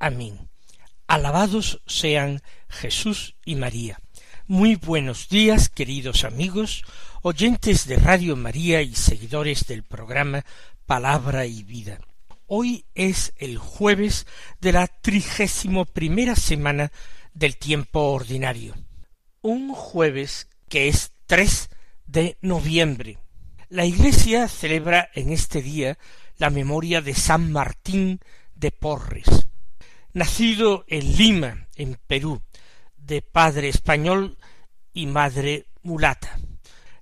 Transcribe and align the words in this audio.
Amén. 0.00 0.48
Alabados 1.06 1.80
sean 1.86 2.42
Jesús 2.68 3.36
y 3.44 3.54
María. 3.54 4.00
Muy 4.48 4.74
buenos 4.74 5.28
días, 5.28 5.68
queridos 5.68 6.24
amigos, 6.24 6.82
oyentes 7.22 7.86
de 7.86 7.96
Radio 7.96 8.34
María 8.34 8.82
y 8.82 8.96
seguidores 8.96 9.68
del 9.68 9.84
programa 9.84 10.44
Palabra 10.86 11.46
y 11.46 11.62
Vida. 11.62 12.00
Hoy 12.46 12.84
es 12.96 13.32
el 13.36 13.58
jueves 13.58 14.26
de 14.60 14.72
la 14.72 14.88
trigésimo 14.88 15.84
primera 15.84 16.34
semana 16.34 16.90
del 17.32 17.56
tiempo 17.56 18.00
ordinario. 18.00 18.74
Un 19.40 19.72
jueves 19.72 20.48
que 20.68 20.88
es 20.88 21.12
3 21.26 21.70
de 22.06 22.36
noviembre 22.40 23.18
la 23.70 23.84
Iglesia 23.84 24.48
celebra 24.48 25.10
en 25.14 25.30
este 25.30 25.62
día 25.62 25.96
la 26.38 26.50
memoria 26.50 27.00
de 27.00 27.14
San 27.14 27.52
Martín 27.52 28.18
de 28.56 28.72
Porres, 28.72 29.46
nacido 30.12 30.84
en 30.88 31.16
Lima, 31.16 31.68
en 31.76 31.96
Perú, 32.06 32.42
de 32.96 33.22
padre 33.22 33.68
español 33.68 34.36
y 34.92 35.06
madre 35.06 35.68
mulata, 35.82 36.38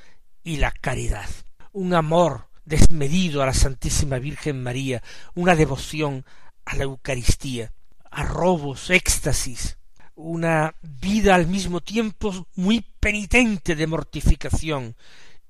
y 0.44 0.58
la 0.58 0.72
caridad. 0.72 1.30
Un 1.72 1.94
amor 1.94 2.50
desmedido 2.66 3.42
a 3.42 3.46
la 3.46 3.54
Santísima 3.54 4.20
Virgen 4.20 4.62
María, 4.62 5.02
una 5.36 5.56
devoción 5.56 6.26
a 6.66 6.76
la 6.76 6.84
Eucaristía, 6.84 7.72
a 8.10 8.24
robos, 8.24 8.90
éxtasis, 8.90 9.78
una 10.16 10.76
vida 10.82 11.36
al 11.36 11.48
mismo 11.48 11.82
tiempo 11.82 12.48
muy 12.56 12.86
penitente 13.00 13.76
de 13.76 13.88
mortificación 13.88 14.96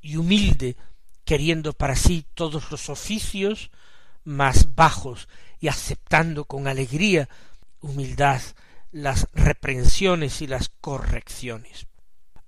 y 0.01 0.15
humilde, 0.15 0.77
queriendo 1.25 1.73
para 1.73 1.95
sí 1.95 2.25
todos 2.33 2.72
los 2.72 2.89
oficios 2.89 3.72
más 4.23 4.75
bajos 4.75 5.27
y 5.59 5.67
aceptando 5.67 6.45
con 6.45 6.67
alegría, 6.67 7.29
humildad, 7.81 8.41
las 8.93 9.27
reprensiones 9.33 10.41
y 10.41 10.47
las 10.47 10.69
correcciones. 10.69 11.87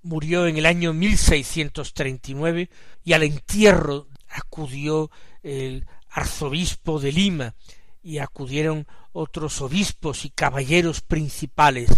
Murió 0.00 0.46
en 0.46 0.56
el 0.56 0.64
año 0.64 0.94
1639 0.94 2.70
y 3.04 3.12
al 3.12 3.24
entierro 3.24 4.06
acudió 4.28 5.10
el 5.42 5.86
arzobispo 6.08 7.00
de 7.00 7.12
Lima 7.12 7.54
y 8.02 8.18
acudieron 8.18 8.86
otros 9.12 9.60
obispos 9.60 10.24
y 10.24 10.30
caballeros 10.30 11.00
principales 11.00 11.90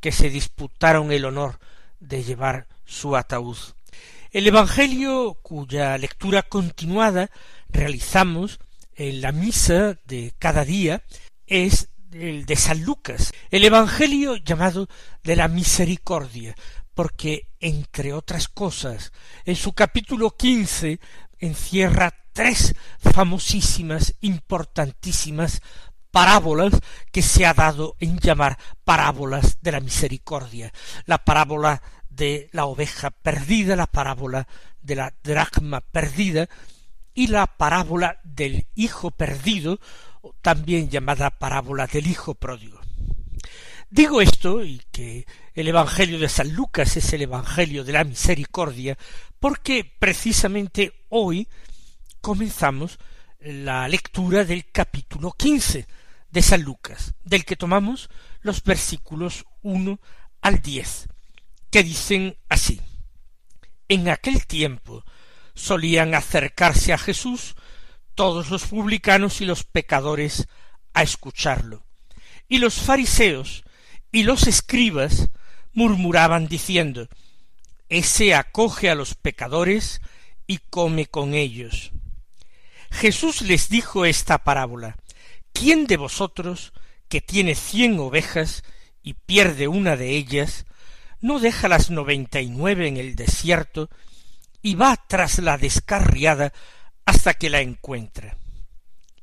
que 0.00 0.10
se 0.10 0.28
disputaron 0.30 1.12
el 1.12 1.24
honor 1.24 1.60
de 2.00 2.24
llevar 2.24 2.66
su 2.84 3.14
ataúd. 3.14 3.56
El 4.32 4.48
Evangelio, 4.48 5.34
cuya 5.42 5.96
lectura 5.96 6.42
continuada 6.42 7.30
realizamos 7.68 8.58
en 8.96 9.20
la 9.20 9.30
misa 9.30 9.96
de 10.06 10.32
cada 10.40 10.64
día 10.64 11.04
es 11.46 11.88
el 12.12 12.46
de 12.46 12.56
San 12.56 12.82
Lucas, 12.82 13.32
el 13.50 13.64
Evangelio 13.64 14.36
llamado 14.36 14.88
de 15.22 15.36
la 15.36 15.48
misericordia, 15.48 16.54
porque, 16.94 17.48
entre 17.60 18.12
otras 18.12 18.48
cosas, 18.48 19.12
en 19.44 19.56
su 19.56 19.72
capítulo 19.72 20.36
quince 20.36 21.00
encierra 21.38 22.14
tres 22.32 22.74
famosísimas, 22.98 24.14
importantísimas 24.20 25.62
parábolas 26.10 26.74
que 27.10 27.22
se 27.22 27.46
ha 27.46 27.54
dado 27.54 27.96
en 27.98 28.18
llamar 28.18 28.58
parábolas 28.84 29.58
de 29.62 29.72
la 29.72 29.80
misericordia. 29.80 30.72
La 31.06 31.24
parábola 31.24 31.82
de 32.10 32.50
la 32.52 32.66
oveja 32.66 33.10
perdida, 33.10 33.74
la 33.74 33.86
parábola 33.86 34.46
de 34.82 34.96
la 34.96 35.14
dracma 35.22 35.80
perdida, 35.80 36.48
y 37.14 37.26
la 37.26 37.46
parábola 37.46 38.20
del 38.24 38.66
hijo 38.74 39.10
perdido, 39.10 39.78
también 40.40 40.88
llamada 40.88 41.30
parábola 41.30 41.86
del 41.86 42.06
hijo 42.06 42.34
pródigo. 42.34 42.80
Digo 43.90 44.22
esto 44.22 44.64
y 44.64 44.80
que 44.90 45.26
el 45.54 45.68
Evangelio 45.68 46.18
de 46.18 46.28
San 46.28 46.54
Lucas 46.54 46.96
es 46.96 47.12
el 47.12 47.22
Evangelio 47.22 47.84
de 47.84 47.92
la 47.92 48.04
misericordia, 48.04 48.96
porque 49.38 49.84
precisamente 49.98 51.04
hoy 51.10 51.46
comenzamos 52.22 52.98
la 53.40 53.86
lectura 53.88 54.44
del 54.44 54.70
capítulo 54.70 55.32
quince 55.32 55.86
de 56.30 56.40
San 56.42 56.62
Lucas, 56.62 57.14
del 57.24 57.44
que 57.44 57.56
tomamos 57.56 58.08
los 58.40 58.62
versículos 58.62 59.44
uno 59.60 60.00
al 60.40 60.62
diez, 60.62 61.08
que 61.70 61.82
dicen 61.82 62.36
así 62.48 62.80
En 63.88 64.08
aquel 64.08 64.46
tiempo 64.46 65.04
solían 65.54 66.14
acercarse 66.14 66.92
a 66.92 66.98
Jesús 66.98 67.56
todos 68.14 68.50
los 68.50 68.66
publicanos 68.66 69.40
y 69.40 69.44
los 69.44 69.64
pecadores 69.64 70.48
a 70.94 71.02
escucharlo. 71.02 71.84
Y 72.48 72.58
los 72.58 72.74
fariseos 72.74 73.64
y 74.10 74.24
los 74.24 74.46
escribas 74.46 75.30
murmuraban 75.72 76.46
diciendo 76.48 77.08
Ese 77.88 78.34
acoge 78.34 78.90
a 78.90 78.94
los 78.94 79.14
pecadores 79.14 80.00
y 80.46 80.58
come 80.58 81.06
con 81.06 81.34
ellos. 81.34 81.92
Jesús 82.90 83.42
les 83.42 83.68
dijo 83.68 84.04
esta 84.04 84.38
parábola 84.38 84.96
¿Quién 85.52 85.86
de 85.86 85.96
vosotros 85.96 86.72
que 87.08 87.20
tiene 87.20 87.54
cien 87.54 87.98
ovejas 87.98 88.62
y 89.02 89.14
pierde 89.14 89.68
una 89.68 89.96
de 89.96 90.10
ellas, 90.10 90.64
no 91.20 91.40
deja 91.40 91.68
las 91.68 91.90
noventa 91.90 92.40
y 92.40 92.48
nueve 92.48 92.88
en 92.88 92.96
el 92.96 93.16
desierto 93.16 93.90
y 94.62 94.76
va 94.76 94.96
tras 95.08 95.38
la 95.38 95.58
descarriada 95.58 96.52
hasta 97.04 97.34
que 97.34 97.50
la 97.50 97.60
encuentra. 97.60 98.36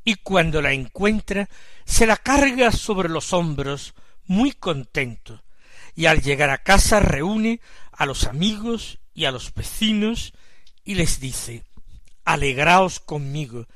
Y 0.03 0.15
cuando 0.15 0.61
la 0.61 0.73
encuentra, 0.73 1.49
se 1.85 2.05
la 2.05 2.17
carga 2.17 2.71
sobre 2.71 3.09
los 3.09 3.33
hombros 3.33 3.93
muy 4.25 4.51
contento, 4.51 5.43
y 5.95 6.05
al 6.05 6.21
llegar 6.21 6.49
a 6.49 6.63
casa 6.63 6.99
reúne 6.99 7.61
a 7.91 8.05
los 8.05 8.25
amigos 8.25 8.99
y 9.13 9.25
a 9.25 9.31
los 9.31 9.53
vecinos 9.53 10.33
y 10.83 10.95
les 10.95 11.19
dice 11.19 11.63
Alegraos 12.23 12.99
conmigo, 12.99 13.67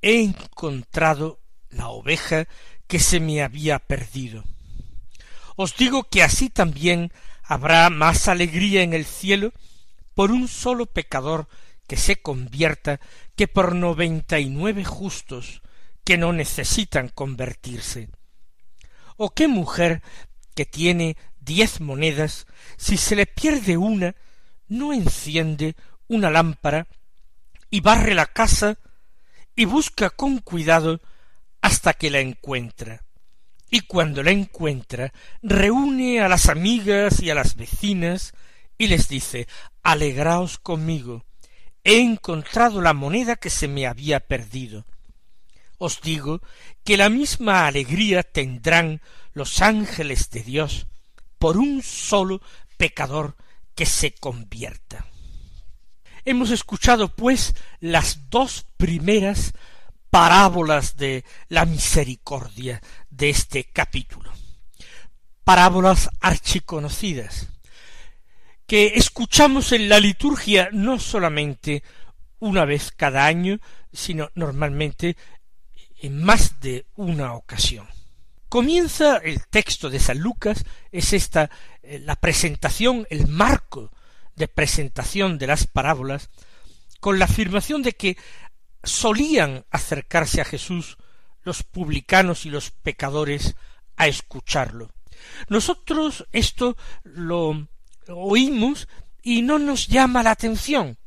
he 0.00 0.22
encontrado 0.22 1.40
la 1.68 1.88
oveja 1.88 2.46
que 2.86 2.98
se 2.98 3.20
me 3.20 3.42
había 3.42 3.78
perdido. 3.80 4.44
Os 5.56 5.76
digo 5.76 6.04
que 6.04 6.22
así 6.22 6.48
también 6.48 7.12
habrá 7.42 7.90
más 7.90 8.28
alegría 8.28 8.82
en 8.82 8.94
el 8.94 9.04
cielo 9.04 9.52
por 10.14 10.30
un 10.30 10.48
solo 10.48 10.86
pecador 10.86 11.48
que 11.88 11.96
se 11.96 12.16
convierta 12.16 13.00
que 13.34 13.48
por 13.48 13.74
noventa 13.74 14.38
y 14.38 14.50
nueve 14.50 14.84
justos 14.84 15.62
que 16.04 16.18
no 16.18 16.32
necesitan 16.32 17.08
convertirse. 17.08 18.10
¿O 19.16 19.30
qué 19.30 19.48
mujer 19.48 20.02
que 20.54 20.66
tiene 20.66 21.16
diez 21.40 21.80
monedas, 21.80 22.46
si 22.76 22.96
se 22.98 23.16
le 23.16 23.26
pierde 23.26 23.76
una, 23.76 24.14
no 24.68 24.92
enciende 24.92 25.74
una 26.06 26.30
lámpara 26.30 26.86
y 27.70 27.80
barre 27.80 28.14
la 28.14 28.26
casa 28.26 28.78
y 29.56 29.64
busca 29.64 30.10
con 30.10 30.38
cuidado 30.38 31.00
hasta 31.62 31.94
que 31.94 32.10
la 32.10 32.20
encuentra? 32.20 33.02
Y 33.70 33.80
cuando 33.80 34.22
la 34.22 34.30
encuentra, 34.30 35.12
reúne 35.42 36.20
a 36.20 36.28
las 36.28 36.48
amigas 36.48 37.20
y 37.22 37.30
a 37.30 37.34
las 37.34 37.56
vecinas 37.56 38.34
y 38.76 38.88
les 38.88 39.08
dice 39.08 39.48
Alegraos 39.82 40.58
conmigo, 40.58 41.24
he 41.88 42.00
encontrado 42.02 42.82
la 42.82 42.92
moneda 42.92 43.36
que 43.36 43.48
se 43.48 43.66
me 43.66 43.86
había 43.86 44.20
perdido. 44.20 44.84
Os 45.78 46.02
digo 46.02 46.42
que 46.84 46.98
la 46.98 47.08
misma 47.08 47.66
alegría 47.66 48.22
tendrán 48.22 49.00
los 49.32 49.62
ángeles 49.62 50.28
de 50.28 50.42
Dios 50.42 50.86
por 51.38 51.56
un 51.56 51.82
solo 51.82 52.42
pecador 52.76 53.36
que 53.74 53.86
se 53.86 54.12
convierta. 54.12 55.06
Hemos 56.26 56.50
escuchado, 56.50 57.08
pues, 57.08 57.54
las 57.80 58.28
dos 58.28 58.66
primeras 58.76 59.54
parábolas 60.10 60.98
de 60.98 61.24
la 61.48 61.64
misericordia 61.64 62.82
de 63.08 63.30
este 63.30 63.64
capítulo. 63.64 64.30
Parábolas 65.42 66.10
archiconocidas, 66.20 67.48
que 68.68 68.92
escuchamos 68.96 69.72
en 69.72 69.88
la 69.88 69.98
liturgia 69.98 70.68
no 70.72 71.00
solamente 71.00 71.82
una 72.38 72.66
vez 72.66 72.92
cada 72.92 73.24
año, 73.24 73.58
sino 73.94 74.30
normalmente 74.34 75.16
en 76.02 76.22
más 76.22 76.60
de 76.60 76.84
una 76.94 77.32
ocasión. 77.32 77.88
Comienza 78.50 79.16
el 79.16 79.46
texto 79.46 79.88
de 79.88 79.98
San 79.98 80.18
Lucas, 80.18 80.66
es 80.92 81.14
esta 81.14 81.50
eh, 81.82 81.98
la 82.04 82.16
presentación, 82.16 83.06
el 83.08 83.26
marco 83.26 83.90
de 84.36 84.48
presentación 84.48 85.38
de 85.38 85.46
las 85.46 85.66
parábolas, 85.66 86.28
con 87.00 87.18
la 87.18 87.24
afirmación 87.24 87.82
de 87.82 87.94
que 87.94 88.18
solían 88.84 89.64
acercarse 89.70 90.42
a 90.42 90.44
Jesús 90.44 90.98
los 91.42 91.62
publicanos 91.62 92.44
y 92.44 92.50
los 92.50 92.70
pecadores 92.70 93.56
a 93.96 94.08
escucharlo. 94.08 94.92
Nosotros 95.48 96.26
esto 96.32 96.76
lo 97.02 97.66
oímos 98.08 98.88
y 99.22 99.42
no 99.42 99.58
nos 99.58 99.88
llama 99.88 100.22
la 100.22 100.30
atención. 100.30 100.98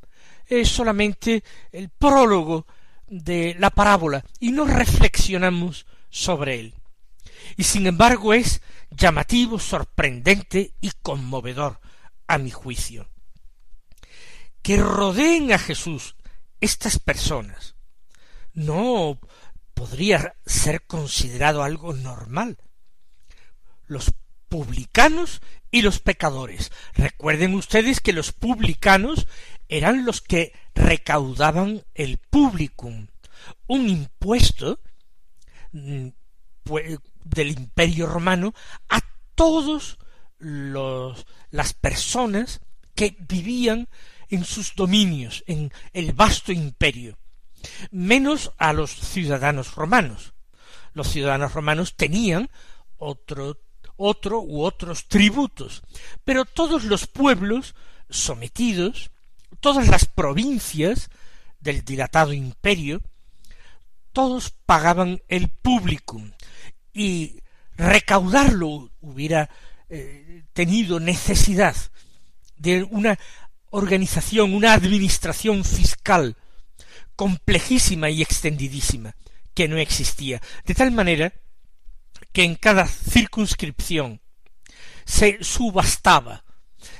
Es 0.45 0.69
solamente 0.69 1.43
el 1.71 1.89
prólogo 1.89 2.65
de 3.07 3.55
la 3.59 3.69
parábola 3.69 4.23
y 4.39 4.51
no 4.51 4.65
reflexionamos 4.65 5.85
sobre 6.09 6.59
él. 6.59 6.75
Y 7.57 7.63
sin 7.63 7.87
embargo 7.87 8.33
es 8.33 8.61
llamativo, 8.89 9.59
sorprendente 9.59 10.73
y 10.81 10.91
conmovedor, 11.01 11.79
a 12.27 12.37
mi 12.37 12.51
juicio. 12.51 13.09
Que 14.61 14.77
rodeen 14.77 15.51
a 15.53 15.57
Jesús 15.57 16.15
estas 16.59 16.99
personas 16.99 17.75
no 18.53 19.19
podría 19.73 20.35
ser 20.45 20.85
considerado 20.85 21.63
algo 21.63 21.93
normal. 21.93 22.57
Los 23.87 24.13
publicanos 24.51 25.41
y 25.71 25.81
los 25.81 25.99
pecadores. 25.99 26.73
Recuerden 26.93 27.55
ustedes 27.55 28.01
que 28.01 28.11
los 28.11 28.33
publicanos 28.33 29.25
eran 29.69 30.05
los 30.05 30.19
que 30.19 30.51
recaudaban 30.75 31.85
el 31.95 32.17
publicum, 32.17 33.07
un 33.67 33.87
impuesto 33.87 34.81
mm, 35.71 36.09
pues, 36.63 36.99
del 37.23 37.51
imperio 37.51 38.07
romano 38.07 38.53
a 38.89 38.99
todos 39.35 39.97
los, 40.37 41.25
las 41.49 41.73
personas 41.73 42.59
que 42.93 43.15
vivían 43.19 43.87
en 44.27 44.43
sus 44.43 44.75
dominios, 44.75 45.45
en 45.47 45.71
el 45.93 46.11
vasto 46.11 46.51
imperio, 46.51 47.17
menos 47.89 48.51
a 48.57 48.73
los 48.73 48.91
ciudadanos 48.91 49.75
romanos. 49.75 50.33
Los 50.91 51.07
ciudadanos 51.07 51.53
romanos 51.53 51.95
tenían 51.95 52.49
otro 52.97 53.57
otro 54.07 54.41
u 54.41 54.63
otros 54.63 55.07
tributos, 55.07 55.83
pero 56.23 56.45
todos 56.45 56.83
los 56.83 57.07
pueblos 57.07 57.75
sometidos, 58.09 59.11
todas 59.59 59.87
las 59.87 60.05
provincias 60.05 61.09
del 61.59 61.85
dilatado 61.85 62.33
imperio, 62.33 63.01
todos 64.13 64.51
pagaban 64.65 65.21
el 65.27 65.49
publicum 65.49 66.31
y 66.93 67.41
recaudarlo 67.77 68.91
hubiera 68.99 69.49
eh, 69.89 70.43
tenido 70.53 70.99
necesidad 70.99 71.75
de 72.57 72.83
una 72.83 73.17
organización, 73.69 74.53
una 74.53 74.73
administración 74.73 75.63
fiscal 75.63 76.35
complejísima 77.15 78.09
y 78.09 78.21
extendidísima 78.21 79.15
que 79.53 79.67
no 79.67 79.77
existía, 79.77 80.41
de 80.65 80.73
tal 80.75 80.91
manera 80.91 81.33
que 82.31 82.43
en 82.43 82.55
cada 82.55 82.87
circunscripción 82.87 84.21
se 85.05 85.43
subastaba, 85.43 86.43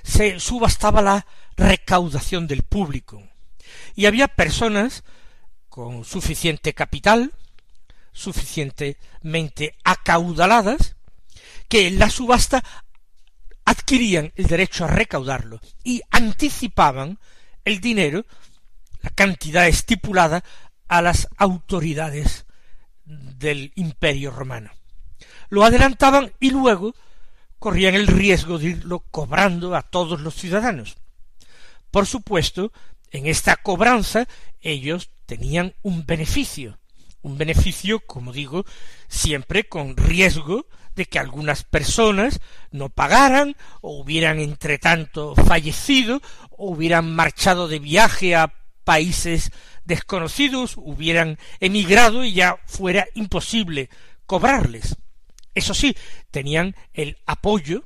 se 0.04 0.40
subastaba 0.40 1.02
la 1.02 1.26
recaudación 1.56 2.48
del 2.48 2.64
público, 2.64 3.24
y 3.96 4.06
había 4.06 4.28
personas 4.28 5.04
con 5.70 6.04
suficiente 6.04 6.74
capital, 6.74 7.34
suficientemente 8.12 9.78
acaudaladas, 9.84 10.98
que 11.70 11.88
en 11.88 12.00
la 12.00 12.10
subasta 12.10 12.64
adquirían 13.64 14.34
el 14.36 14.48
derecho 14.48 14.84
a 14.84 14.90
recaudarlo 14.90 15.62
y 15.84 16.02
anticipaban 16.12 17.20
el 17.64 17.80
dinero, 17.80 18.26
la 19.02 19.12
cantidad 19.12 19.68
estipulada, 19.68 20.44
a 20.90 21.02
las 21.02 21.30
autoridades 21.38 22.46
del 23.06 23.72
imperio 23.76 24.32
romano 24.32 24.72
lo 25.52 25.66
adelantaban 25.66 26.32
y 26.40 26.50
luego 26.50 26.96
corrían 27.60 27.94
el 27.94 28.08
riesgo 28.08 28.58
de 28.58 28.70
irlo 28.70 29.04
cobrando 29.12 29.76
a 29.76 29.84
todos 29.84 30.22
los 30.22 30.34
ciudadanos. 30.34 30.98
Por 31.92 32.08
supuesto, 32.08 32.72
en 33.12 33.28
esta 33.28 33.58
cobranza 33.58 34.28
ellos 34.62 35.12
tenían 35.26 35.76
un 35.84 36.06
beneficio, 36.06 36.80
un 37.22 37.38
beneficio, 37.38 38.00
como 38.00 38.32
digo, 38.32 38.66
siempre 39.10 39.66
con 39.66 39.98
riesgo 39.98 40.68
de 40.96 41.06
que 41.06 41.20
algunas 41.20 41.64
personas 41.64 42.40
no 42.72 42.88
pagaran, 42.90 43.56
o 43.82 44.00
hubieran 44.00 44.40
entre 44.40 44.78
tanto 44.78 45.36
fallecido, 45.36 46.22
o 46.50 46.72
hubieran 46.72 47.14
marchado 47.14 47.68
de 47.68 47.80
viaje 47.80 48.36
a 48.36 48.54
países 48.86 49.52
desconocidos, 49.84 50.76
hubieran 50.78 51.38
emigrado 51.60 52.24
y 52.24 52.34
ya 52.34 52.58
fuera 52.66 53.06
imposible 53.16 53.90
cobrarles. 54.26 54.96
Eso 55.54 55.74
sí, 55.74 55.96
tenían 56.32 56.76
el 56.94 57.18
apoyo 57.26 57.84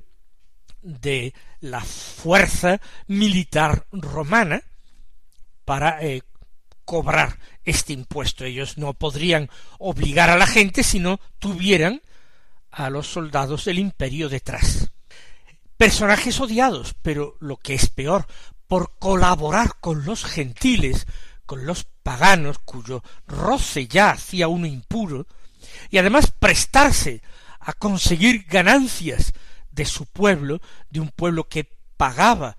de 0.82 1.34
la 1.62 1.82
fuerza 1.82 2.80
militar 3.08 3.88
romana 3.92 4.62
para 5.66 6.04
eh, 6.04 6.22
cobrar 6.86 7.40
este 7.64 7.94
impuesto. 7.94 8.46
Ellos 8.46 8.78
no 8.78 8.94
podrían 8.94 9.50
obligar 9.80 10.30
a 10.30 10.38
la 10.38 10.48
gente 10.48 10.84
si 10.84 11.00
no 11.00 11.20
tuvieran 11.40 12.02
a 12.72 12.90
los 12.90 13.08
soldados 13.08 13.66
del 13.66 13.80
imperio 13.80 14.30
detrás. 14.30 14.92
Personajes 15.78 16.40
odiados, 16.40 16.96
pero 17.02 17.36
lo 17.40 17.58
que 17.58 17.74
es 17.74 17.90
peor, 17.90 18.28
por 18.68 18.98
colaborar 19.00 19.76
con 19.80 20.06
los 20.06 20.24
gentiles, 20.24 21.08
con 21.46 21.66
los 21.66 21.86
paganos, 22.04 22.60
cuyo 22.60 23.04
roce 23.28 23.88
ya 23.88 24.12
hacía 24.12 24.48
uno 24.48 24.68
impuro, 24.68 25.28
y 25.90 25.98
además 25.98 26.32
prestarse 26.32 27.22
a 27.66 27.74
conseguir 27.74 28.46
ganancias 28.46 29.34
de 29.72 29.86
su 29.86 30.06
pueblo, 30.06 30.62
de 30.92 31.00
un 31.00 31.10
pueblo 31.10 31.50
que 31.50 31.68
pagaba 31.98 32.58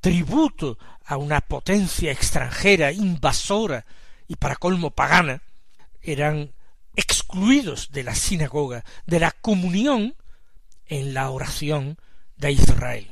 tributo 0.00 0.78
a 1.06 1.16
una 1.16 1.40
potencia 1.40 2.12
extranjera, 2.12 2.92
invasora 2.92 3.86
y 4.28 4.36
para 4.36 4.56
colmo 4.56 4.90
pagana, 4.90 5.42
eran 6.02 6.52
excluidos 6.94 7.92
de 7.92 8.04
la 8.04 8.14
sinagoga, 8.14 8.84
de 9.06 9.20
la 9.20 9.30
comunión 9.30 10.14
en 10.86 11.14
la 11.14 11.30
oración 11.30 11.98
de 12.36 12.52
Israel. 12.52 13.10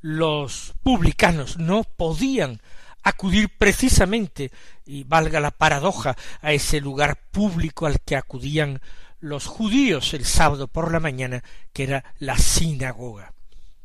Los 0.00 0.72
publicanos 0.82 1.58
no 1.58 1.84
podían 1.84 2.62
acudir 3.02 3.50
precisamente, 3.58 4.50
y 4.86 5.04
valga 5.04 5.40
la 5.40 5.50
paradoja, 5.50 6.16
a 6.40 6.52
ese 6.52 6.80
lugar 6.80 7.18
público 7.30 7.86
al 7.86 8.00
que 8.00 8.16
acudían 8.16 8.80
los 9.20 9.46
judíos 9.46 10.14
el 10.14 10.24
sábado 10.24 10.68
por 10.68 10.92
la 10.92 11.00
mañana, 11.00 11.44
que 11.72 11.84
era 11.84 12.04
la 12.18 12.38
sinagoga. 12.38 13.32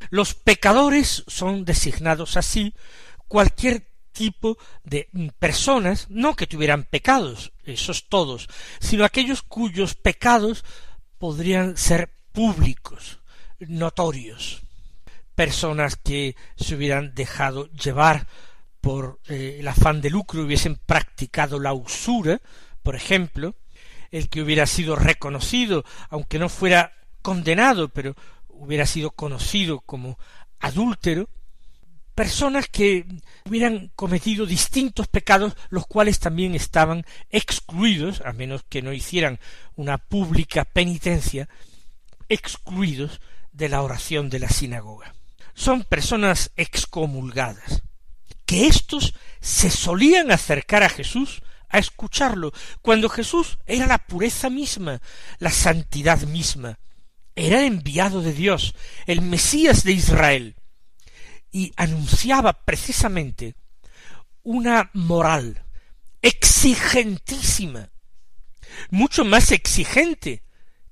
Los 0.10 0.34
pecadores 0.34 1.24
son 1.28 1.66
designados 1.66 2.38
así 2.38 2.74
cualquier 3.28 3.88
tipo 4.12 4.58
de 4.84 5.10
personas, 5.40 6.08
no 6.10 6.36
que 6.36 6.48
tuvieran 6.48 6.86
pecados, 6.86 7.52
esos 7.66 8.08
todos, 8.08 8.48
sino 8.80 9.04
aquellos 9.04 9.42
cuyos 9.42 9.94
pecados 9.96 10.64
podrían 11.18 11.76
ser 11.78 12.10
públicos, 12.32 13.20
notorios, 13.60 14.64
personas 15.36 15.98
que 15.98 16.36
se 16.56 16.76
hubieran 16.76 17.14
dejado 17.14 17.70
llevar 17.72 18.28
por 18.80 19.20
eh, 19.28 19.58
el 19.60 19.68
afán 19.68 20.00
de 20.00 20.10
lucro, 20.10 20.44
hubiesen 20.44 20.78
practicado 20.78 21.60
la 21.60 21.74
usura, 21.74 22.42
por 22.84 22.96
ejemplo, 22.96 23.56
el 24.12 24.30
que 24.30 24.42
hubiera 24.42 24.66
sido 24.66 24.96
reconocido, 24.96 25.84
aunque 26.10 26.40
no 26.40 26.50
fuera 26.50 26.94
condenado, 27.22 27.90
pero 27.90 28.16
hubiera 28.50 28.86
sido 28.86 29.12
conocido 29.12 29.82
como 29.82 30.18
adúltero, 30.60 31.30
personas 32.16 32.68
que 32.70 33.06
hubieran 33.46 33.92
cometido 33.96 34.46
distintos 34.46 35.08
pecados, 35.08 35.56
los 35.70 35.86
cuales 35.86 36.20
también 36.20 36.56
estaban 36.56 37.06
excluidos, 37.30 38.22
a 38.22 38.32
menos 38.32 38.64
que 38.68 38.82
no 38.82 38.94
hicieran 38.94 39.40
una 39.76 39.98
pública 39.98 40.64
penitencia, 40.64 41.50
excluidos 42.30 43.20
de 43.52 43.70
la 43.70 43.82
oración 43.82 44.30
de 44.30 44.40
la 44.40 44.50
sinagoga. 44.50 45.14
son 45.54 45.84
personas 45.84 46.52
excomulgadas, 46.58 47.84
que 48.46 48.68
éstos 48.68 49.14
se 49.40 49.70
solían 49.70 50.32
acercar 50.32 50.84
a 50.84 50.90
Jesús 50.90 51.42
a 51.76 51.80
escucharlo, 51.80 52.54
cuando 52.82 53.10
Jesús 53.10 53.58
era 53.66 53.86
la 53.86 53.98
pureza 53.98 54.50
misma, 54.50 55.02
la 55.40 55.52
santidad 55.52 56.22
misma, 56.22 56.80
era 57.36 57.60
el 57.60 57.66
enviado 57.66 58.22
de 58.22 58.32
Dios, 58.32 58.76
el 59.06 59.22
Mesías 59.22 59.84
de 59.84 59.92
Israel, 59.92 60.56
y 61.52 61.74
anunciaba 61.76 62.54
precisamente 62.54 63.56
una 64.42 64.90
moral 64.94 65.66
exigentísima, 66.22 67.90
mucho 68.90 69.26
más 69.26 69.52
exigente 69.52 70.44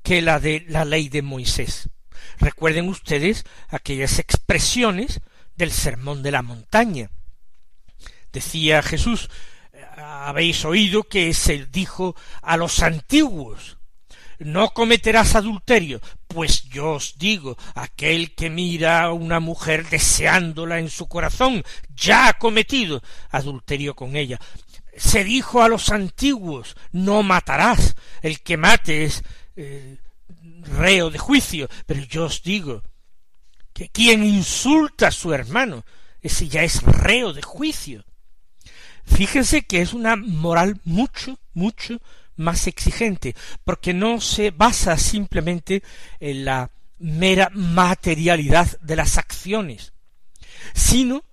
que 0.03 0.21
la 0.21 0.41
de 0.41 0.65
la 0.67 0.83
ley 0.83 1.07
de 1.07 1.21
Moisés. 1.21 1.89
Recuerden 2.39 2.89
ustedes 2.89 3.45
aquellas 3.69 4.19
expresiones 4.19 5.21
del 5.55 5.71
sermón 5.71 6.23
de 6.23 6.31
la 6.31 6.41
montaña. 6.41 7.09
Decía 8.33 8.81
Jesús, 8.81 9.29
habéis 9.95 10.65
oído 10.65 11.03
que 11.03 11.33
se 11.33 11.65
dijo 11.65 12.15
a 12.41 12.57
los 12.57 12.81
antiguos, 12.81 13.77
no 14.39 14.71
cometerás 14.71 15.35
adulterio, 15.35 16.01
pues 16.27 16.63
yo 16.63 16.93
os 16.93 17.17
digo, 17.17 17.57
aquel 17.75 18.35
que 18.35 18.49
mira 18.49 19.03
a 19.03 19.13
una 19.13 19.39
mujer 19.39 19.87
deseándola 19.89 20.79
en 20.79 20.89
su 20.89 21.07
corazón, 21.07 21.63
ya 21.95 22.27
ha 22.27 22.33
cometido 22.33 23.01
adulterio 23.29 23.95
con 23.95 24.15
ella. 24.15 24.39
Se 24.97 25.23
dijo 25.23 25.61
a 25.61 25.69
los 25.69 25.89
antiguos, 25.89 26.75
no 26.91 27.23
matarás, 27.23 27.95
el 28.21 28.41
que 28.41 28.57
mate 28.57 29.05
es 29.05 29.23
eh, 29.55 29.97
reo 30.61 31.09
de 31.09 31.19
juicio, 31.19 31.67
pero 31.85 32.01
yo 32.01 32.25
os 32.25 32.43
digo 32.43 32.83
que 33.73 33.89
quien 33.89 34.23
insulta 34.23 35.07
a 35.07 35.11
su 35.11 35.33
hermano, 35.33 35.83
ese 36.21 36.47
ya 36.47 36.63
es 36.63 36.81
reo 36.83 37.33
de 37.33 37.41
juicio. 37.41 38.05
Fíjense 39.05 39.63
que 39.63 39.81
es 39.81 39.93
una 39.93 40.15
moral 40.15 40.79
mucho, 40.83 41.39
mucho 41.53 42.01
más 42.35 42.67
exigente, 42.67 43.35
porque 43.63 43.93
no 43.93 44.21
se 44.21 44.51
basa 44.51 44.97
simplemente 44.97 45.83
en 46.19 46.45
la 46.45 46.71
mera 46.97 47.49
materialidad 47.53 48.79
de 48.81 48.95
las 48.95 49.17
acciones, 49.17 49.93
sino 50.73 51.23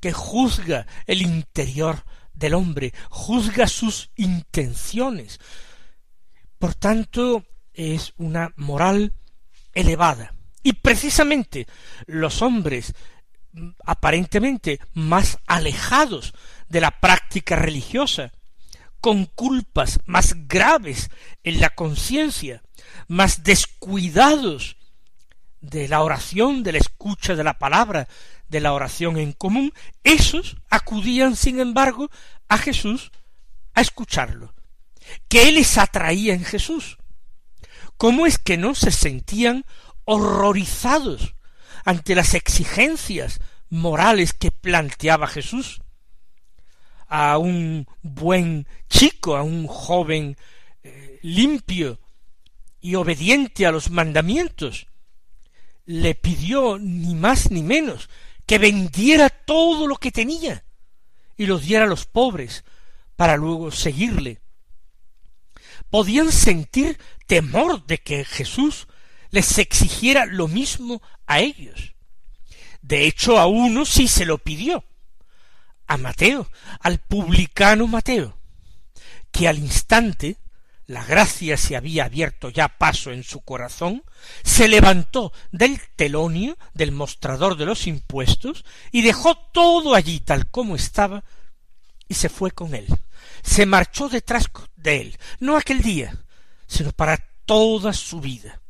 que 0.00 0.12
juzga 0.12 0.86
el 1.06 1.22
interior 1.22 2.04
del 2.32 2.54
hombre, 2.54 2.92
juzga 3.10 3.66
sus 3.66 4.10
intenciones. 4.16 5.40
Por 6.58 6.74
tanto, 6.74 7.44
es 7.74 8.14
una 8.16 8.52
moral 8.56 9.12
elevada. 9.74 10.34
Y 10.62 10.74
precisamente 10.74 11.66
los 12.06 12.42
hombres 12.42 12.94
aparentemente 13.84 14.80
más 14.92 15.38
alejados 15.46 16.34
de 16.68 16.80
la 16.80 16.90
práctica 17.00 17.56
religiosa, 17.56 18.32
con 19.00 19.26
culpas 19.26 20.00
más 20.06 20.34
graves 20.48 21.10
en 21.44 21.60
la 21.60 21.70
conciencia, 21.70 22.62
más 23.06 23.42
descuidados 23.42 24.76
de 25.60 25.88
la 25.88 26.02
oración, 26.02 26.62
de 26.62 26.72
la 26.72 26.78
escucha 26.78 27.34
de 27.34 27.44
la 27.44 27.58
palabra, 27.58 28.08
de 28.48 28.60
la 28.60 28.72
oración 28.72 29.18
en 29.18 29.32
común, 29.32 29.72
esos 30.04 30.56
acudían, 30.70 31.36
sin 31.36 31.60
embargo, 31.60 32.10
a 32.48 32.58
Jesús 32.58 33.12
a 33.74 33.80
escucharlo. 33.80 34.54
¿Qué 35.28 35.52
les 35.52 35.78
atraía 35.78 36.34
en 36.34 36.44
Jesús? 36.44 36.98
¿Cómo 37.96 38.26
es 38.26 38.38
que 38.38 38.56
no 38.56 38.74
se 38.74 38.90
sentían 38.90 39.64
horrorizados 40.04 41.34
ante 41.84 42.14
las 42.14 42.34
exigencias 42.34 43.40
morales 43.68 44.32
que 44.32 44.50
planteaba 44.50 45.26
Jesús? 45.26 45.80
A 47.08 47.38
un 47.38 47.86
buen 48.02 48.66
chico, 48.88 49.36
a 49.36 49.42
un 49.42 49.66
joven 49.66 50.36
eh, 50.82 51.18
limpio 51.22 51.98
y 52.80 52.94
obediente 52.94 53.66
a 53.66 53.72
los 53.72 53.90
mandamientos, 53.90 54.86
le 55.86 56.14
pidió 56.14 56.78
ni 56.78 57.14
más 57.14 57.50
ni 57.50 57.62
menos 57.62 58.08
que 58.46 58.58
vendiera 58.58 59.30
todo 59.30 59.86
lo 59.86 59.96
que 59.96 60.12
tenía 60.12 60.64
y 61.36 61.46
lo 61.46 61.58
diera 61.58 61.84
a 61.84 61.88
los 61.88 62.04
pobres 62.06 62.64
para 63.16 63.36
luego 63.36 63.70
seguirle. 63.70 64.40
Podían 65.90 66.30
sentir 66.30 66.98
temor 67.26 67.86
de 67.86 67.98
que 67.98 68.24
Jesús 68.24 68.86
les 69.30 69.58
exigiera 69.58 70.26
lo 70.26 70.48
mismo 70.48 71.02
a 71.26 71.40
ellos. 71.40 71.94
De 72.82 73.06
hecho, 73.06 73.38
a 73.38 73.46
uno 73.46 73.84
sí 73.84 74.08
se 74.08 74.24
lo 74.24 74.38
pidió, 74.38 74.84
a 75.88 75.96
Mateo, 75.96 76.48
al 76.80 76.98
publicano 76.98 77.88
Mateo, 77.88 78.38
que 79.32 79.48
al 79.48 79.58
instante 79.58 80.36
la 80.86 81.04
gracia 81.04 81.56
se 81.56 81.76
había 81.76 82.04
abierto 82.04 82.48
ya 82.48 82.68
paso 82.68 83.10
en 83.10 83.22
su 83.22 83.40
corazón, 83.42 84.04
se 84.42 84.68
levantó 84.68 85.32
del 85.52 85.80
telonio, 85.96 86.56
del 86.72 86.92
mostrador 86.92 87.56
de 87.56 87.66
los 87.66 87.86
impuestos, 87.86 88.64
y 88.90 89.02
dejó 89.02 89.36
todo 89.36 89.94
allí 89.94 90.20
tal 90.20 90.48
como 90.50 90.76
estaba, 90.76 91.24
y 92.08 92.14
se 92.14 92.30
fue 92.30 92.52
con 92.52 92.74
él. 92.74 92.86
Se 93.42 93.66
marchó 93.66 94.08
detrás 94.08 94.46
de 94.76 95.00
él, 95.00 95.18
no 95.40 95.56
aquel 95.56 95.82
día, 95.82 96.24
sino 96.66 96.92
para 96.92 97.18
toda 97.44 97.92
su 97.92 98.20
vida. 98.20 98.60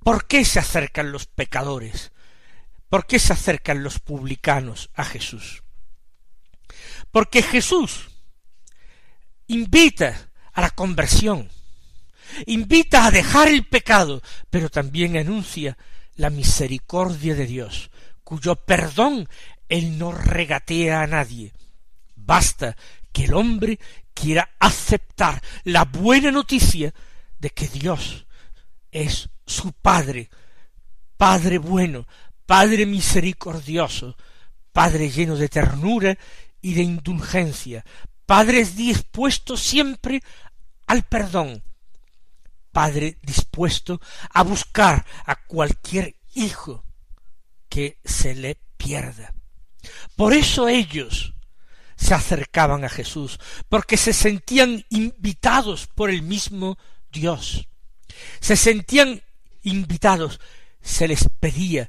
¿Por 0.00 0.26
qué 0.26 0.44
se 0.44 0.58
acercan 0.58 1.12
los 1.12 1.26
pecadores? 1.26 2.12
¿Por 2.88 3.06
qué 3.06 3.18
se 3.18 3.32
acercan 3.32 3.82
los 3.82 3.98
publicanos 3.98 4.90
a 4.94 5.04
Jesús? 5.04 5.62
Porque 7.10 7.42
Jesús 7.42 8.08
invita 9.48 10.30
a 10.52 10.60
la 10.60 10.70
conversión, 10.70 11.50
invita 12.46 13.06
a 13.06 13.10
dejar 13.10 13.48
el 13.48 13.66
pecado, 13.66 14.22
pero 14.50 14.68
también 14.68 15.16
anuncia 15.16 15.76
la 16.14 16.30
misericordia 16.30 17.34
de 17.34 17.46
Dios, 17.46 17.90
cuyo 18.24 18.56
perdón 18.56 19.28
él 19.68 19.98
no 19.98 20.12
regatea 20.12 21.02
a 21.02 21.06
nadie. 21.06 21.52
Basta 22.14 22.76
que 23.12 23.24
el 23.24 23.34
hombre 23.34 23.78
quiera 24.14 24.50
aceptar 24.58 25.42
la 25.64 25.84
buena 25.84 26.30
noticia 26.30 26.94
de 27.38 27.50
que 27.50 27.68
Dios 27.68 28.26
es 28.90 29.28
su 29.46 29.72
Padre, 29.72 30.30
Padre 31.16 31.58
bueno, 31.58 32.06
Padre 32.46 32.86
misericordioso, 32.86 34.16
Padre 34.72 35.10
lleno 35.10 35.36
de 35.36 35.48
ternura 35.48 36.16
y 36.62 36.74
de 36.74 36.82
indulgencia, 36.82 37.84
Padre 38.24 38.64
dispuesto 38.64 39.56
siempre 39.56 40.22
al 40.86 41.02
perdón, 41.02 41.62
Padre 42.72 43.18
dispuesto 43.22 44.00
a 44.30 44.42
buscar 44.42 45.04
a 45.24 45.36
cualquier 45.46 46.16
hijo 46.34 46.84
que 47.68 47.98
se 48.04 48.34
le 48.34 48.58
pierda. 48.76 49.34
Por 50.14 50.32
eso 50.32 50.68
ellos 50.68 51.34
se 51.96 52.14
acercaban 52.14 52.84
a 52.84 52.88
Jesús, 52.88 53.40
porque 53.68 53.96
se 53.96 54.12
sentían 54.12 54.84
invitados 54.90 55.86
por 55.86 56.10
el 56.10 56.22
mismo 56.22 56.78
Dios. 57.10 57.68
Se 58.40 58.56
sentían 58.56 59.22
invitados, 59.62 60.40
se 60.82 61.08
les 61.08 61.28
pedía 61.40 61.88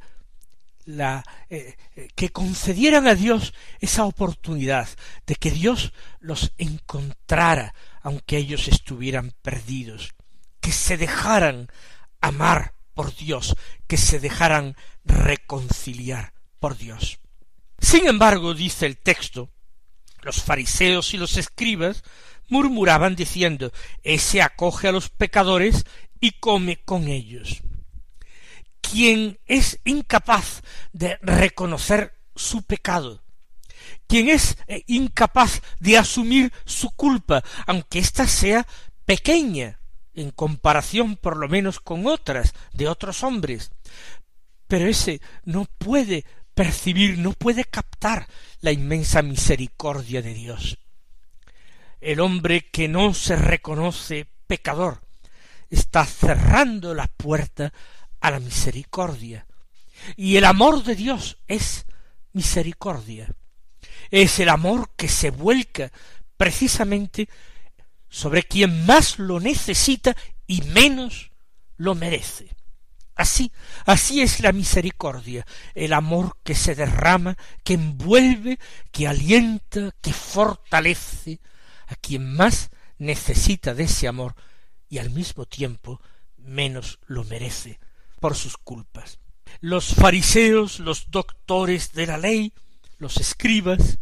eh, 0.87 1.23
eh, 1.49 2.07
que 2.15 2.29
concedieran 2.29 3.07
a 3.07 3.15
Dios 3.15 3.53
esa 3.81 4.05
oportunidad 4.05 4.87
de 5.25 5.35
que 5.35 5.51
Dios 5.51 5.91
los 6.21 6.53
encontrara 6.57 7.73
aunque 8.01 8.37
ellos 8.37 8.69
estuvieran 8.69 9.33
perdidos, 9.41 10.13
que 10.61 10.71
se 10.71 10.95
dejaran 10.95 11.67
amar 12.21 12.73
por 12.93 13.13
Dios, 13.13 13.55
que 13.85 13.97
se 13.97 14.21
dejaran 14.21 14.77
reconciliar 15.03 16.33
por 16.57 16.77
Dios. 16.77 17.19
Sin 17.79 18.07
embargo, 18.07 18.53
dice 18.53 18.85
el 18.85 18.97
texto, 18.97 19.49
los 20.21 20.41
fariseos 20.41 21.13
y 21.13 21.17
los 21.17 21.35
escribas 21.35 22.01
murmuraban 22.47 23.17
diciendo, 23.17 23.73
ese 24.03 24.41
acoge 24.41 24.87
a 24.87 24.93
los 24.93 25.09
pecadores 25.09 25.83
y 26.21 26.31
come 26.39 26.77
con 26.77 27.09
ellos 27.09 27.61
quien 28.81 29.39
es 29.45 29.79
incapaz 29.83 30.61
de 30.93 31.17
reconocer 31.21 32.13
su 32.35 32.63
pecado, 32.63 33.23
quien 34.07 34.29
es 34.29 34.57
eh, 34.67 34.83
incapaz 34.87 35.61
de 35.79 35.97
asumir 35.97 36.53
su 36.65 36.91
culpa, 36.91 37.43
aunque 37.65 37.99
ésta 37.99 38.27
sea 38.27 38.65
pequeña 39.05 39.79
en 40.13 40.31
comparación 40.31 41.15
por 41.15 41.37
lo 41.37 41.47
menos 41.47 41.79
con 41.79 42.07
otras 42.07 42.53
de 42.73 42.87
otros 42.87 43.23
hombres, 43.23 43.71
pero 44.67 44.87
ese 44.87 45.21
no 45.43 45.65
puede 45.77 46.25
percibir, 46.53 47.19
no 47.19 47.33
puede 47.33 47.63
captar 47.65 48.27
la 48.61 48.71
inmensa 48.71 49.21
misericordia 49.21 50.21
de 50.21 50.33
Dios. 50.33 50.77
El 52.01 52.19
hombre 52.19 52.69
que 52.71 52.87
no 52.87 53.13
se 53.13 53.35
reconoce 53.35 54.27
pecador 54.47 55.01
está 55.69 56.05
cerrando 56.05 56.93
la 56.93 57.07
puerta 57.07 57.73
a 58.27 58.31
la 58.31 58.39
misericordia, 58.39 59.47
Y 60.15 60.37
el 60.37 60.45
amor 60.45 60.83
de 60.83 60.95
Dios 60.95 61.37
es 61.47 61.85
misericordia. 62.33 63.33
Es 64.11 64.39
el 64.39 64.49
amor 64.49 64.91
que 64.95 65.09
se 65.09 65.31
vuelca 65.31 65.91
precisamente 66.37 67.27
sobre 68.07 68.43
quien 68.43 68.85
más 68.85 69.17
lo 69.17 69.39
necesita 69.39 70.15
y 70.45 70.61
menos 70.61 71.31
lo 71.77 71.95
merece. 71.95 72.55
Así, 73.15 73.51
así 73.85 74.21
es 74.21 74.39
la 74.41 74.51
misericordia, 74.51 75.45
el 75.73 75.93
amor 75.93 76.37
que 76.43 76.53
se 76.53 76.75
derrama, 76.75 77.35
que 77.63 77.73
envuelve, 77.73 78.59
que 78.91 79.07
alienta, 79.07 79.95
que 80.01 80.13
fortalece 80.13 81.39
a 81.87 81.95
quien 81.95 82.35
más 82.35 82.69
necesita 82.99 83.73
de 83.73 83.85
ese 83.85 84.07
amor 84.07 84.35
y 84.89 84.99
al 84.99 85.09
mismo 85.09 85.45
tiempo 85.45 85.99
menos 86.37 86.99
lo 87.07 87.23
merece 87.23 87.79
por 88.19 88.35
sus 88.35 88.57
culpas. 88.57 89.19
Los 89.61 89.93
fariseos, 89.95 90.79
los 90.79 91.09
doctores 91.09 91.93
de 91.93 92.07
la 92.07 92.17
ley, 92.17 92.53
los 92.97 93.17
escribas, 93.17 93.99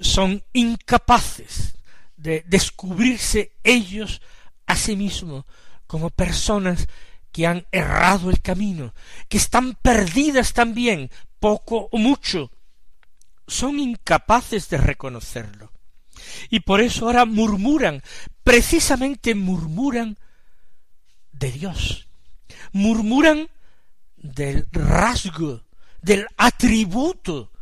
son 0.00 0.44
incapaces 0.52 1.74
de 2.16 2.44
descubrirse 2.46 3.52
ellos 3.62 4.20
a 4.66 4.76
sí 4.76 4.96
mismos 4.96 5.44
como 5.86 6.10
personas 6.10 6.86
que 7.32 7.46
han 7.46 7.66
errado 7.72 8.30
el 8.30 8.40
camino, 8.40 8.94
que 9.28 9.38
están 9.38 9.74
perdidas 9.74 10.52
también, 10.52 11.10
poco 11.38 11.88
o 11.92 11.98
mucho, 11.98 12.50
son 13.46 13.78
incapaces 13.78 14.68
de 14.68 14.78
reconocerlo. 14.78 15.72
Y 16.50 16.60
por 16.60 16.80
eso 16.80 17.06
ahora 17.06 17.24
murmuran, 17.24 18.02
precisamente 18.42 19.34
murmuran 19.34 20.18
de 21.32 21.52
Dios, 21.52 22.07
murmuran 22.72 23.48
del 24.16 24.66
rasgo, 24.72 25.64
del 26.02 26.26
atributo 26.36 27.52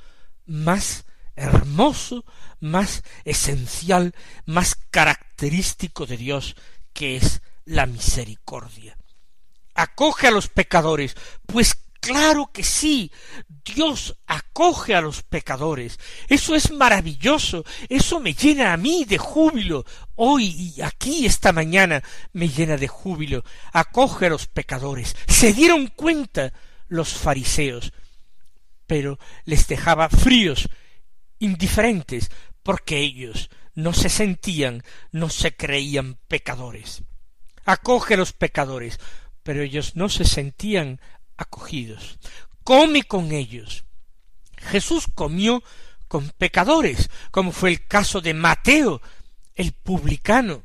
más 0.47 1.05
hermoso, 1.35 2.25
más 2.61 3.03
esencial, 3.25 4.15
más 4.47 4.75
característico 4.91 6.07
de 6.07 6.17
Dios, 6.17 6.57
que 6.93 7.17
es 7.17 7.43
la 7.65 7.87
misericordia. 7.87 8.97
Acoge 9.75 10.29
a 10.29 10.31
los 10.31 10.49
pecadores, 10.49 11.15
pues 11.45 11.77
claro 12.07 12.51
que 12.53 12.63
sí, 12.63 13.11
Dios 13.65 14.17
acoge 14.27 14.95
a 14.95 15.01
los 15.01 15.23
pecadores. 15.23 15.99
Eso 16.29 16.55
es 16.55 16.71
maravilloso, 16.71 17.65
eso 17.89 18.21
me 18.21 18.35
llena 18.35 18.73
a 18.73 18.77
mí 18.77 19.05
de 19.05 19.19
júbilo. 19.19 19.85
Hoy 20.15 20.75
y 20.77 20.83
aquí 20.83 21.27
esta 21.27 21.53
mañana 21.53 22.03
me 22.33 22.49
llena 22.49 22.77
de 22.77 22.89
júbilo. 22.89 23.43
Acoge 23.73 24.27
a 24.27 24.31
los 24.31 24.47
pecadores. 24.47 25.17
Se 25.27 25.53
dieron 25.53 25.89
cuenta 25.89 26.53
los 26.89 27.15
fariseos, 27.15 27.93
pero 28.87 29.19
les 29.45 29.67
dejaba 29.67 30.09
fríos 30.09 30.69
indiferentes, 31.39 32.31
porque 32.63 32.99
ellos 32.99 33.51
no 33.75 33.93
se 33.93 34.09
sentían, 34.09 34.83
no 35.11 35.29
se 35.29 35.55
creían 35.55 36.19
pecadores. 36.29 37.03
Acoge 37.65 38.15
a 38.15 38.17
los 38.17 38.33
pecadores, 38.33 39.01
pero 39.43 39.63
ellos 39.63 39.97
no 39.97 40.09
se 40.09 40.25
sentían 40.25 41.01
acogidos. 41.37 42.19
Come 42.65 43.05
con 43.05 43.33
ellos. 43.33 43.85
Jesús 44.57 45.07
comió 45.15 45.63
con 46.09 46.31
pecadores, 46.31 47.11
como 47.31 47.53
fue 47.53 47.71
el 47.71 47.87
caso 47.87 48.21
de 48.21 48.35
Mateo, 48.35 49.01
el 49.55 49.73
publicano, 49.73 50.63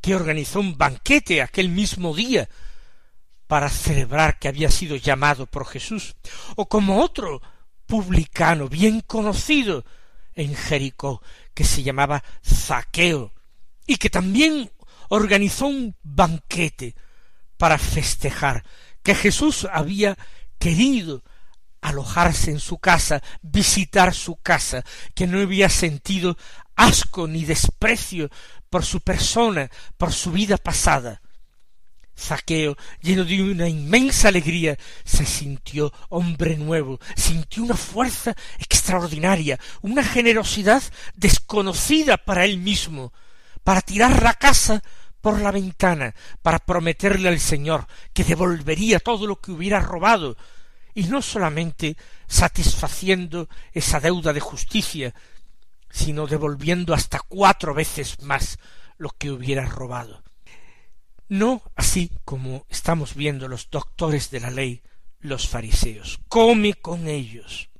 que 0.00 0.14
organizó 0.14 0.60
un 0.60 0.76
banquete 0.76 1.42
aquel 1.42 1.68
mismo 1.68 2.14
día 2.14 2.48
para 3.46 3.68
celebrar 3.68 4.38
que 4.38 4.48
había 4.48 4.70
sido 4.70 4.96
llamado 4.96 5.46
por 5.46 5.66
Jesús, 5.66 6.14
o 6.56 6.68
como 6.68 7.02
otro 7.02 7.42
publicano 7.86 8.68
bien 8.68 9.00
conocido 9.00 9.84
en 10.34 10.54
Jericó, 10.54 11.22
que 11.52 11.64
se 11.64 11.82
llamaba 11.82 12.22
Zaqueo, 12.44 13.32
y 13.86 13.96
que 13.96 14.08
también 14.08 14.70
organizó 15.08 15.66
un 15.66 15.96
banquete 16.02 16.94
para 17.56 17.76
festejar 17.76 18.64
que 19.02 19.14
Jesús 19.14 19.66
había 19.72 20.16
querido 20.58 21.22
alojarse 21.80 22.50
en 22.50 22.60
su 22.60 22.78
casa, 22.78 23.22
visitar 23.42 24.14
su 24.14 24.36
casa, 24.36 24.84
que 25.14 25.26
no 25.26 25.40
había 25.40 25.68
sentido 25.68 26.36
asco 26.76 27.26
ni 27.26 27.44
desprecio 27.44 28.30
por 28.68 28.84
su 28.84 29.00
persona, 29.00 29.70
por 29.96 30.12
su 30.12 30.30
vida 30.32 30.56
pasada, 30.56 31.20
Zaqueo, 32.20 32.76
lleno 33.00 33.24
de 33.24 33.42
una 33.42 33.68
inmensa 33.68 34.28
alegría, 34.28 34.76
se 35.04 35.24
sintió 35.24 35.92
hombre 36.10 36.56
nuevo, 36.56 37.00
sintió 37.16 37.62
una 37.62 37.76
fuerza 37.76 38.36
extraordinaria, 38.58 39.58
una 39.80 40.04
generosidad 40.04 40.82
desconocida 41.14 42.18
para 42.18 42.44
él 42.44 42.58
mismo, 42.58 43.12
para 43.64 43.80
tirar 43.80 44.22
la 44.22 44.34
casa 44.34 44.82
por 45.20 45.40
la 45.40 45.50
ventana, 45.50 46.14
para 46.42 46.58
prometerle 46.58 47.28
al 47.28 47.40
Señor 47.40 47.86
que 48.12 48.24
devolvería 48.24 49.00
todo 49.00 49.26
lo 49.26 49.40
que 49.40 49.52
hubiera 49.52 49.80
robado, 49.80 50.36
y 50.94 51.04
no 51.04 51.22
solamente 51.22 51.96
satisfaciendo 52.26 53.48
esa 53.72 54.00
deuda 54.00 54.32
de 54.32 54.40
justicia, 54.40 55.14
sino 55.90 56.26
devolviendo 56.26 56.94
hasta 56.94 57.20
cuatro 57.20 57.74
veces 57.74 58.20
más 58.22 58.58
lo 58.98 59.10
que 59.10 59.30
hubiera 59.30 59.64
robado 59.64 60.22
no 61.30 61.62
así 61.76 62.10
como 62.24 62.66
estamos 62.68 63.14
viendo 63.14 63.48
los 63.48 63.70
doctores 63.70 64.30
de 64.30 64.40
la 64.40 64.50
ley, 64.50 64.82
los 65.20 65.48
fariseos. 65.48 66.18
Come 66.28 66.74
con 66.74 67.06
ellos. 67.06 67.70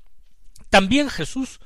También 0.71 1.11
Jesús 1.11 1.61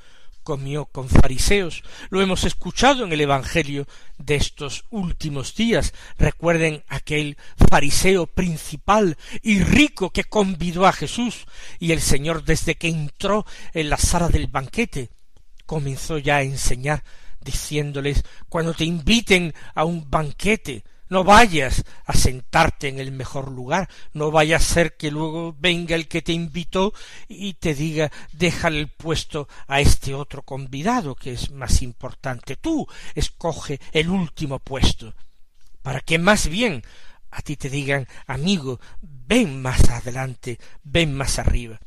comió 0.45 0.85
con 0.85 1.09
fariseos. 1.09 1.83
Lo 2.09 2.21
hemos 2.21 2.45
escuchado 2.45 3.03
en 3.03 3.11
el 3.11 3.19
Evangelio 3.19 3.85
de 4.17 4.35
estos 4.35 4.85
últimos 4.91 5.55
días. 5.55 5.93
Recuerden 6.17 6.85
aquel 6.87 7.35
fariseo 7.69 8.27
principal 8.27 9.17
y 9.41 9.59
rico 9.59 10.11
que 10.11 10.23
convidó 10.23 10.85
a 10.85 10.93
Jesús 10.93 11.47
y 11.79 11.91
el 11.91 11.99
Señor 11.99 12.45
desde 12.45 12.75
que 12.75 12.87
entró 12.87 13.45
en 13.73 13.89
la 13.89 13.97
sala 13.97 14.29
del 14.29 14.47
banquete 14.47 15.09
comenzó 15.65 16.17
ya 16.17 16.37
a 16.37 16.43
enseñar 16.43 17.03
diciéndoles 17.41 18.23
cuando 18.49 18.73
te 18.73 18.85
inviten 18.85 19.53
a 19.73 19.83
un 19.83 20.09
banquete 20.09 20.83
no 21.09 21.23
vayas 21.23 21.83
a 22.05 22.13
sentarte 22.13 22.87
en 22.87 22.99
el 22.99 23.11
mejor 23.11 23.51
lugar, 23.51 23.89
no 24.13 24.31
vaya 24.31 24.57
a 24.57 24.59
ser 24.59 24.97
que 24.97 25.11
luego 25.11 25.55
venga 25.59 25.95
el 25.95 26.07
que 26.07 26.21
te 26.21 26.33
invitó 26.33 26.93
y 27.27 27.53
te 27.53 27.73
diga 27.73 28.11
déjale 28.31 28.79
el 28.79 28.89
puesto 28.89 29.47
a 29.67 29.81
este 29.81 30.13
otro 30.13 30.43
convidado 30.43 31.15
que 31.15 31.33
es 31.33 31.51
más 31.51 31.81
importante. 31.81 32.55
Tú 32.55 32.87
escoge 33.13 33.79
el 33.91 34.09
último 34.09 34.59
puesto, 34.59 35.13
para 35.81 36.01
que 36.01 36.17
más 36.17 36.47
bien 36.47 36.83
a 37.31 37.41
ti 37.41 37.57
te 37.57 37.69
digan 37.69 38.07
amigo, 38.27 38.79
ven 39.01 39.61
más 39.61 39.89
adelante, 39.89 40.59
ven 40.83 41.13
más 41.13 41.37
arriba. 41.39 41.79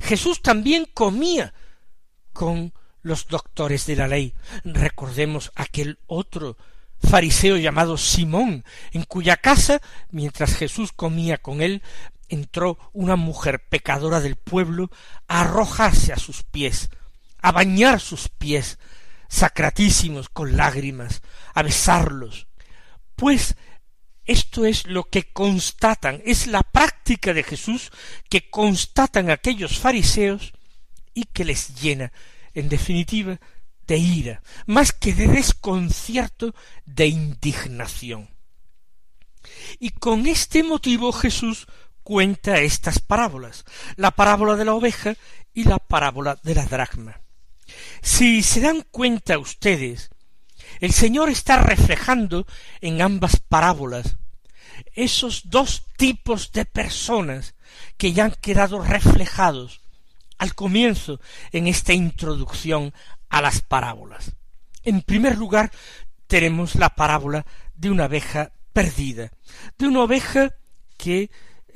Jesús 0.00 0.42
también 0.42 0.86
comía 0.92 1.54
con 2.32 2.72
los 3.02 3.28
doctores 3.28 3.86
de 3.86 3.96
la 3.96 4.08
ley. 4.08 4.34
Recordemos 4.64 5.52
aquel 5.54 5.98
otro 6.06 6.56
fariseo 7.02 7.56
llamado 7.56 7.96
Simón, 7.96 8.64
en 8.92 9.02
cuya 9.04 9.36
casa, 9.36 9.80
mientras 10.10 10.54
Jesús 10.54 10.92
comía 10.92 11.38
con 11.38 11.60
él, 11.60 11.82
entró 12.28 12.78
una 12.92 13.16
mujer 13.16 13.66
pecadora 13.68 14.20
del 14.20 14.36
pueblo 14.36 14.90
a 15.28 15.42
arrojarse 15.42 16.12
a 16.12 16.16
sus 16.16 16.42
pies, 16.42 16.90
a 17.38 17.52
bañar 17.52 18.00
sus 18.00 18.28
pies, 18.28 18.78
sacratísimos 19.28 20.28
con 20.28 20.56
lágrimas, 20.56 21.22
a 21.54 21.62
besarlos. 21.62 22.46
Pues 23.16 23.56
esto 24.24 24.64
es 24.64 24.86
lo 24.86 25.04
que 25.04 25.32
constatan, 25.32 26.22
es 26.24 26.46
la 26.46 26.62
práctica 26.62 27.34
de 27.34 27.42
Jesús 27.42 27.90
que 28.30 28.48
constatan 28.48 29.30
aquellos 29.30 29.78
fariseos 29.78 30.52
y 31.12 31.24
que 31.24 31.44
les 31.44 31.80
llena, 31.80 32.12
en 32.54 32.68
definitiva, 32.68 33.40
de 33.92 33.98
ira, 33.98 34.42
más 34.64 34.92
que 34.92 35.12
de 35.12 35.28
desconcierto, 35.28 36.54
de 36.86 37.08
indignación. 37.08 38.30
Y 39.78 39.90
con 39.90 40.26
este 40.26 40.62
motivo 40.62 41.12
Jesús 41.12 41.66
cuenta 42.02 42.62
estas 42.62 43.00
parábolas, 43.00 43.66
la 43.96 44.10
parábola 44.10 44.56
de 44.56 44.64
la 44.64 44.72
oveja 44.72 45.14
y 45.52 45.64
la 45.64 45.78
parábola 45.78 46.38
de 46.42 46.54
la 46.54 46.64
dracma. 46.64 47.20
Si 48.00 48.42
se 48.42 48.62
dan 48.62 48.80
cuenta 48.90 49.38
ustedes, 49.38 50.08
el 50.80 50.94
Señor 50.94 51.28
está 51.28 51.58
reflejando 51.58 52.46
en 52.80 53.02
ambas 53.02 53.40
parábolas 53.46 54.16
esos 54.94 55.50
dos 55.50 55.84
tipos 55.98 56.50
de 56.52 56.64
personas 56.64 57.56
que 57.98 58.14
ya 58.14 58.24
han 58.24 58.36
quedado 58.40 58.80
reflejados 58.80 59.82
al 60.42 60.56
comienzo 60.56 61.20
en 61.52 61.68
esta 61.68 61.92
introducción 61.92 62.92
a 63.32 63.40
las 63.40 63.62
parábolas. 63.62 64.32
En 64.84 65.00
primer 65.00 65.36
lugar, 65.36 65.72
tenemos 66.26 66.74
la 66.76 66.90
parábola 66.90 67.44
de 67.74 67.90
una 67.90 68.04
oveja 68.04 68.52
perdida, 68.72 69.32
de 69.78 69.86
una 69.88 70.02
oveja 70.02 70.50
que 70.98 71.30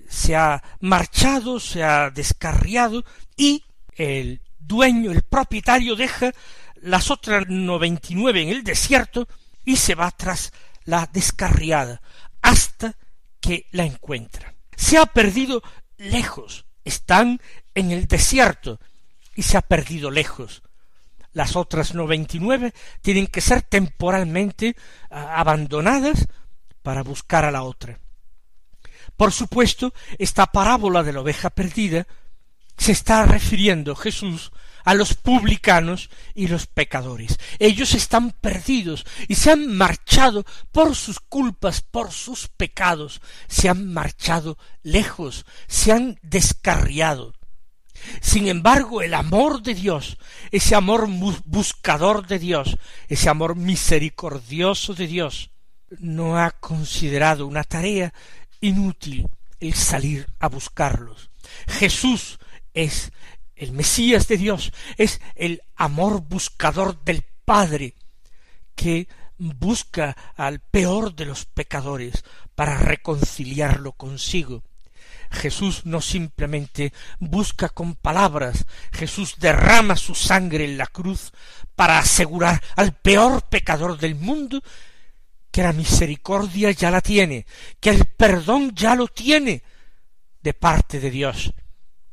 se 0.09 0.37
ha 0.37 0.63
marchado, 0.81 1.59
se 1.59 1.83
ha 1.83 2.11
descarriado 2.11 3.05
y 3.37 3.65
el 3.95 4.43
dueño, 4.59 5.11
el 5.11 5.23
propietario 5.23 5.97
deja 5.97 6.33
las 6.77 7.11
otras 7.11 7.49
noventa 7.49 8.09
y 8.11 8.15
nueve 8.15 8.43
en 8.43 8.51
el 8.51 8.63
desierto 8.63 9.27
y 9.65 9.77
se 9.77 9.95
va 9.95 10.11
tras 10.11 10.53
la 10.85 11.09
descarriada 11.11 12.03
hasta 12.43 12.97
que 13.41 13.67
la 13.73 13.85
encuentra. 13.85 14.55
Se 14.77 14.99
ha 14.99 15.07
perdido 15.07 15.63
lejos, 15.97 16.67
están 16.85 17.41
en 17.75 17.93
el 17.93 18.07
desierto 18.07 18.79
y 19.35 19.43
se 19.43 19.57
ha 19.57 19.63
perdido 19.63 20.11
lejos. 20.11 20.63
Las 21.37 21.55
otras 21.55 21.95
noventa 21.95 22.39
y 22.39 22.41
nueve 22.41 22.73
tienen 23.03 23.27
que 23.27 23.43
ser 23.43 23.61
temporalmente 23.61 24.75
ah, 25.11 25.39
abandonadas 25.39 26.27
para 26.83 27.03
buscar 27.03 27.45
a 27.45 27.51
la 27.51 27.63
otra. 27.63 28.01
Por 29.19 29.33
supuesto, 29.33 29.93
esta 30.17 30.47
parábola 30.47 31.03
de 31.03 31.13
la 31.13 31.21
oveja 31.21 31.51
perdida 31.51 32.07
se 32.79 32.93
está 32.93 33.27
refiriendo 33.27 33.95
Jesús 33.95 34.51
a 34.83 34.95
los 34.95 35.13
publicanos 35.13 36.09
y 36.35 36.49
los 36.49 36.67
pecadores. 36.67 37.39
Ellos 37.59 37.93
están 37.93 38.31
perdidos 38.31 39.05
y 39.29 39.35
se 39.35 39.51
han 39.51 39.77
marchado 39.77 40.47
por 40.73 40.97
sus 40.97 41.21
culpas, 41.21 41.83
por 41.83 42.13
sus 42.13 42.49
pecados, 42.49 43.21
se 43.47 43.69
han 43.69 43.93
marchado 43.93 44.57
lejos, 44.83 45.45
se 45.67 45.93
han 45.93 46.19
descarriado. 46.23 47.35
Sin 48.21 48.49
embargo, 48.49 49.03
el 49.03 49.15
amor 49.15 49.63
de 49.63 49.75
Dios, 49.75 50.19
ese 50.51 50.75
amor 50.75 51.09
buscador 51.45 52.27
de 52.27 52.39
Dios, 52.39 52.77
ese 53.09 53.29
amor 53.29 53.57
misericordioso 53.57 54.95
de 54.95 55.07
Dios, 55.07 55.51
no 55.99 56.39
ha 56.39 56.51
considerado 56.51 57.47
una 57.47 57.65
tarea 57.65 58.13
inútil 58.61 59.29
el 59.61 59.75
salir 59.75 60.27
a 60.39 60.49
buscarlos. 60.49 61.31
Jesús 61.69 62.39
es 62.75 63.13
el 63.55 63.73
Mesías 63.73 64.29
de 64.29 64.37
Dios, 64.37 64.73
es 64.99 65.21
el 65.35 65.63
amor 65.77 66.21
buscador 66.21 67.03
del 67.05 67.25
Padre, 67.45 67.95
que 68.75 69.09
busca 69.39 70.17
al 70.37 70.61
peor 70.61 71.15
de 71.15 71.27
los 71.27 71.45
pecadores 71.47 72.25
para 72.55 72.79
reconciliarlo 72.79 73.93
consigo. 73.93 74.63
Jesús 75.31 75.83
no 75.85 76.01
simplemente 76.01 76.93
busca 77.19 77.69
con 77.69 77.95
palabras, 77.95 78.65
Jesús 78.93 79.37
derrama 79.39 79.97
su 79.97 80.15
sangre 80.15 80.65
en 80.65 80.79
la 80.79 80.87
cruz 80.87 81.33
para 81.75 81.99
asegurar 81.99 82.63
al 82.77 82.95
peor 82.95 83.43
pecador 83.49 83.99
del 83.99 84.15
mundo 84.15 84.63
que 85.51 85.63
la 85.63 85.73
misericordia 85.73 86.71
ya 86.71 86.91
la 86.91 87.01
tiene, 87.01 87.47
que 87.81 87.91
el 87.91 88.05
perdón 88.05 88.75
ya 88.75 88.95
lo 88.95 89.09
tiene 89.09 89.63
de 90.43 90.55
parte 90.55 91.01
de 91.01 91.11
Dios, 91.11 91.53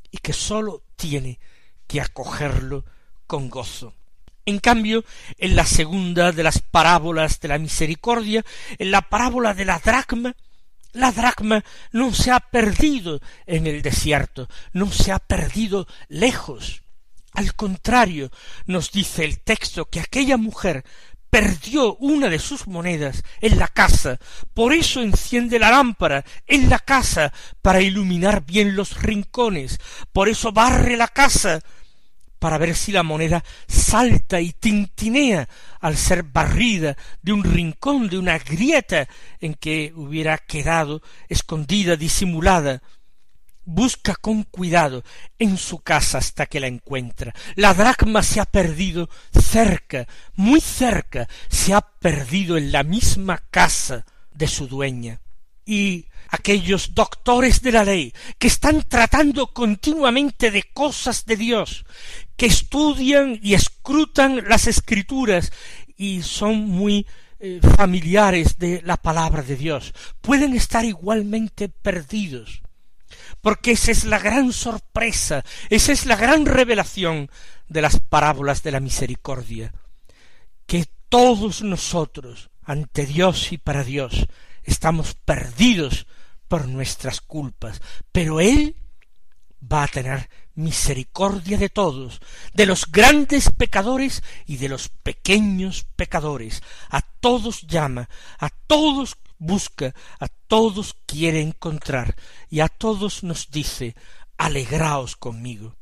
y 0.10 0.18
que 0.20 0.34
sólo 0.34 0.84
tiene 0.96 1.40
que 1.88 2.02
acogerlo 2.02 2.86
con 3.28 3.50
gozo. 3.50 3.94
En 4.46 4.60
cambio, 4.60 5.06
en 5.38 5.56
la 5.56 5.66
segunda 5.66 6.32
de 6.32 6.44
las 6.44 6.60
parábolas 6.60 7.40
de 7.40 7.48
la 7.48 7.58
misericordia, 7.58 8.44
en 8.78 8.92
la 8.92 9.02
parábola 9.02 9.54
de 9.54 9.66
la 9.66 9.80
dracma, 9.80 10.36
la 10.94 11.12
dracma 11.12 11.64
no 11.92 12.14
se 12.14 12.32
ha 12.32 12.40
perdido 12.40 13.20
en 13.46 13.68
el 13.68 13.82
desierto, 13.82 14.48
no 14.72 14.92
se 14.92 15.12
ha 15.12 15.20
perdido 15.20 15.88
lejos. 16.08 16.84
Al 17.34 17.56
contrario, 17.56 18.32
nos 18.68 18.92
dice 18.92 19.26
el 19.26 19.40
texto 19.40 19.86
que 19.86 20.00
aquella 20.00 20.38
mujer 20.38 20.86
perdió 21.32 21.96
una 21.96 22.30
de 22.30 22.38
sus 22.38 22.68
monedas 22.68 23.24
en 23.42 23.58
la 23.58 23.68
casa, 23.68 24.20
por 24.54 24.72
eso 24.72 25.02
enciende 25.02 25.58
la 25.58 25.72
lámpara 25.72 26.24
en 26.46 26.70
la 26.70 26.78
casa 26.78 27.34
para 27.64 27.82
iluminar 27.82 28.46
bien 28.46 28.76
los 28.76 29.02
rincones, 29.02 29.80
por 30.12 30.30
eso 30.30 30.52
barre 30.52 30.96
la 30.96 31.08
casa 31.08 31.64
para 32.44 32.58
ver 32.58 32.76
si 32.76 32.92
la 32.92 33.04
moneda 33.04 33.42
salta 33.70 34.42
y 34.42 34.52
tintinea 34.52 35.48
al 35.80 35.96
ser 35.96 36.24
barrida 36.24 36.98
de 37.22 37.32
un 37.32 37.42
rincón, 37.42 38.10
de 38.10 38.18
una 38.18 38.38
grieta 38.38 39.08
en 39.40 39.54
que 39.54 39.94
hubiera 39.96 40.38
quedado 40.40 41.02
escondida, 41.30 41.96
disimulada 41.96 42.82
busca 43.64 44.18
con 44.18 44.44
cuidado 44.44 45.06
en 45.40 45.58
su 45.58 45.80
casa 45.80 46.18
hasta 46.18 46.46
que 46.46 46.60
la 46.60 46.68
encuentra. 46.68 47.34
La 47.56 47.74
dracma 47.74 48.22
se 48.22 48.42
ha 48.42 48.46
perdido 48.46 49.10
cerca, 49.32 50.06
muy 50.36 50.60
cerca, 50.60 51.30
se 51.48 51.74
ha 51.74 51.80
perdido 51.80 52.58
en 52.58 52.74
la 52.74 52.84
misma 52.84 53.38
casa 53.52 54.06
de 54.34 54.50
su 54.50 54.68
dueña. 54.68 55.22
Y 55.66 56.08
aquellos 56.34 56.96
doctores 56.96 57.62
de 57.62 57.72
la 57.72 57.84
ley 57.84 58.12
que 58.40 58.48
están 58.48 58.82
tratando 58.90 59.54
continuamente 59.54 60.50
de 60.50 60.64
cosas 60.74 61.26
de 61.26 61.38
Dios, 61.38 61.86
que 62.36 62.46
estudian 62.46 63.40
y 63.42 63.54
escrutan 63.54 64.44
las 64.48 64.68
escrituras 64.68 65.52
y 65.96 66.22
son 66.22 66.68
muy 66.68 67.06
eh, 67.40 67.60
familiares 67.76 68.58
de 68.58 68.82
la 68.84 68.98
palabra 68.98 69.42
de 69.42 69.56
Dios, 69.56 69.94
pueden 70.22 70.54
estar 70.54 70.86
igualmente 70.86 71.70
perdidos 71.70 72.64
porque 73.42 73.72
esa 73.72 73.92
es 73.92 74.06
la 74.06 74.20
gran 74.20 74.54
sorpresa, 74.54 75.44
esa 75.70 75.92
es 75.92 76.06
la 76.06 76.16
gran 76.16 76.46
revelación 76.46 77.30
de 77.68 77.82
las 77.82 78.00
parábolas 78.00 78.64
de 78.64 78.72
la 78.72 78.80
misericordia, 78.80 79.74
que 80.66 80.86
todos 81.10 81.62
nosotros, 81.62 82.50
ante 82.64 83.06
Dios 83.06 83.52
y 83.52 83.58
para 83.58 83.84
Dios, 83.84 84.28
estamos 84.64 85.16
perdidos 85.16 86.08
por 86.48 86.68
nuestras 86.68 87.20
culpas, 87.20 87.82
pero 88.12 88.40
Él 88.40 88.78
va 89.72 89.84
a 89.84 89.88
tener 89.88 90.30
misericordia 90.56 91.58
de 91.58 91.70
todos, 91.70 92.22
de 92.54 92.66
los 92.66 92.92
grandes 92.92 93.50
pecadores 93.50 94.24
y 94.46 94.58
de 94.58 94.70
los 94.70 94.90
pequeños 94.90 95.86
pecadores. 95.96 96.62
A 96.90 97.02
todos 97.02 97.62
llama, 97.68 98.10
a 98.40 98.50
todos 98.50 99.18
busca, 99.38 99.94
a 100.20 100.28
todos 100.28 100.96
quiere 101.06 101.42
encontrar 101.42 102.16
y 102.50 102.60
a 102.60 102.68
todos 102.68 103.24
nos 103.24 103.52
dice 103.52 103.96
alegraos 104.38 105.16
conmigo. 105.16 105.76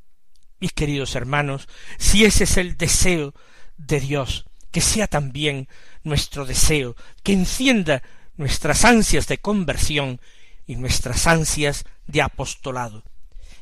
Mis 0.59 0.73
queridos 0.73 1.15
hermanos, 1.15 1.67
si 1.97 2.25
ese 2.25 2.43
es 2.43 2.57
el 2.57 2.77
deseo 2.77 3.33
de 3.77 3.99
Dios, 3.99 4.45
que 4.71 4.81
sea 4.81 5.07
también 5.07 5.67
nuestro 6.03 6.45
deseo, 6.45 6.95
que 7.23 7.33
encienda 7.33 8.03
nuestras 8.37 8.85
ansias 8.85 9.27
de 9.27 9.39
conversión 9.39 10.21
y 10.65 10.75
nuestras 10.75 11.27
ansias 11.27 11.85
de 12.07 12.21
apostolado. 12.21 13.03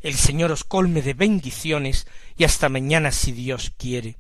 El 0.02 0.16
Señor 0.16 0.52
os 0.52 0.64
colme 0.64 1.02
de 1.02 1.14
bendiciones 1.14 2.08
y 2.38 2.44
hasta 2.46 2.70
mañana 2.70 3.12
si 3.12 3.32
Dios 3.32 3.74
quiere. 3.78 4.18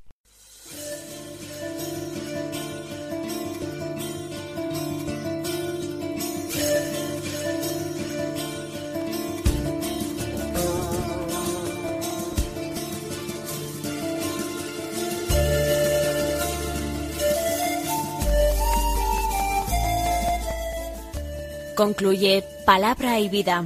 Concluye 21.80 22.44
Palabra 22.66 23.22
y 23.22 23.30
Vida, 23.30 23.66